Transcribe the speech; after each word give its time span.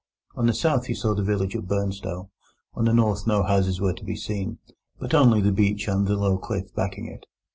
On 0.33 0.47
the 0.47 0.53
south 0.55 0.89
you 0.89 0.95
saw 0.95 1.13
the 1.13 1.21
village 1.21 1.53
of 1.53 1.65
Burnstow. 1.67 2.31
On 2.73 2.85
the 2.85 2.91
north 2.91 3.27
no 3.27 3.43
houses 3.43 3.79
were 3.79 3.93
to 3.93 4.03
be 4.03 4.15
seen, 4.15 4.57
but 4.97 5.13
only 5.13 5.41
the 5.41 5.51
beach 5.51 5.87
and 5.87 6.07
the 6.07 6.17
low 6.17 6.39
cliff 6.39 6.73
backing 6.73 7.05
it. 7.05 7.27